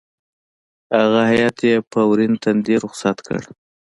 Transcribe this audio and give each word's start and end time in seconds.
هغه 0.97 1.21
هېئت 1.31 1.57
یې 1.69 1.75
په 1.91 1.99
ورین 2.09 2.33
تندي 2.43 2.75
رخصت 2.83 3.17
کړ. 3.27 3.39